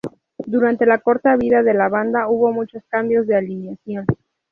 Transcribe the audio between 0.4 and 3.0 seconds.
Durante la corta vida de la banda hubo muchos